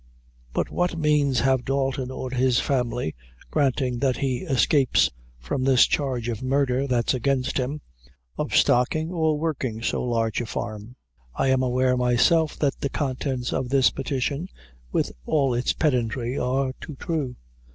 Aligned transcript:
"But 0.53 0.71
what 0.71 0.97
means 0.97 1.41
have 1.41 1.63
Dalton 1.63 2.09
or 2.09 2.31
his 2.31 2.59
family, 2.59 3.13
granting 3.51 3.99
that 3.99 4.17
he 4.17 4.37
escapes 4.37 5.11
from 5.37 5.63
this 5.63 5.85
charge 5.85 6.27
of 6.27 6.41
murder 6.41 6.87
that's 6.87 7.13
against 7.13 7.59
him, 7.59 7.81
of 8.35 8.55
stocking 8.55 9.11
or 9.11 9.37
working 9.37 9.83
so 9.83 10.01
large 10.03 10.41
a 10.41 10.47
farm? 10.47 10.95
I 11.35 11.49
am 11.49 11.61
aware 11.61 11.95
myself 11.97 12.57
that 12.57 12.79
the 12.79 12.89
contents 12.89 13.53
of 13.53 13.69
this 13.69 13.91
petition, 13.91 14.49
with 14.91 15.11
all 15.27 15.53
its 15.53 15.71
pedantry, 15.71 16.35
are 16.35 16.73
too 16.81 16.95
true." 16.95 17.35